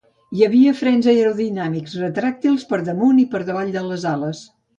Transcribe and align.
Hi 0.37 0.43
havia 0.45 0.71
frens 0.77 1.09
aerodinàmics 1.11 1.93
retràctils 2.05 2.65
per 2.73 2.81
damunt 2.89 3.21
i 3.27 3.27
per 3.37 3.43
davall 3.53 3.71
de 3.79 3.87
les 3.93 4.09
ales. 4.15 4.43